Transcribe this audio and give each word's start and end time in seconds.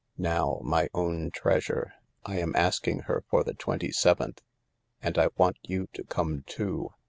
Now, 0.17 0.59
my 0.63 0.89
own 0.95 1.29
treasure, 1.29 1.93
I 2.25 2.37
am 2.39 2.55
asking 2.55 3.01
her 3.01 3.23
for 3.29 3.43
the 3.43 3.53
twenty 3.53 3.91
seventh, 3.91 4.41
and 4.99 5.15
I 5.15 5.27
want 5.37 5.57
you 5.61 5.89
to 5.93 6.03
come 6.03 6.41
too. 6.47 6.89